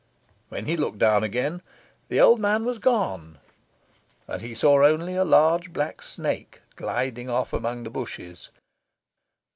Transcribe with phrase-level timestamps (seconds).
[0.49, 1.61] When he looked down again
[2.07, 3.37] the old man was gone,
[4.27, 8.49] and he saw only a large black snake gliding off among the bushes.